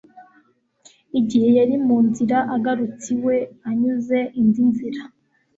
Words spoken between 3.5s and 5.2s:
anyuze indi nzira